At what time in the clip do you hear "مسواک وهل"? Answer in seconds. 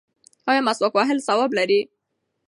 0.67-1.17